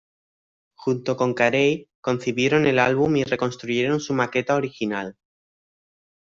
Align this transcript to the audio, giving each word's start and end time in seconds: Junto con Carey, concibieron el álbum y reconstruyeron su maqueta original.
Junto 0.73 1.15
con 1.15 1.35
Carey, 1.35 1.87
concibieron 2.01 2.65
el 2.65 2.79
álbum 2.79 3.17
y 3.17 3.23
reconstruyeron 3.23 3.99
su 3.99 4.15
maqueta 4.15 4.55
original. 4.55 5.15